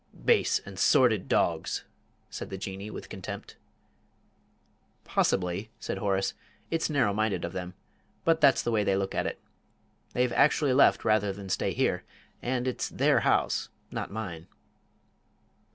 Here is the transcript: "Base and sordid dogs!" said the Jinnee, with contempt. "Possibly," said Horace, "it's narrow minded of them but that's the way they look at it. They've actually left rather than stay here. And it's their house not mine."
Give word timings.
"Base 0.25 0.57
and 0.65 0.79
sordid 0.79 1.29
dogs!" 1.29 1.83
said 2.31 2.49
the 2.49 2.57
Jinnee, 2.57 2.89
with 2.89 3.07
contempt. 3.07 3.55
"Possibly," 5.03 5.69
said 5.79 5.99
Horace, 5.99 6.33
"it's 6.71 6.89
narrow 6.89 7.13
minded 7.13 7.45
of 7.45 7.53
them 7.53 7.75
but 8.25 8.41
that's 8.41 8.63
the 8.63 8.71
way 8.71 8.83
they 8.83 8.97
look 8.97 9.13
at 9.13 9.27
it. 9.27 9.39
They've 10.13 10.33
actually 10.33 10.73
left 10.73 11.05
rather 11.05 11.31
than 11.31 11.49
stay 11.49 11.71
here. 11.73 12.03
And 12.41 12.67
it's 12.67 12.89
their 12.89 13.19
house 13.19 13.69
not 13.91 14.09
mine." 14.09 14.47